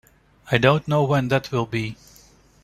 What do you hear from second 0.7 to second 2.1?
know when that will be.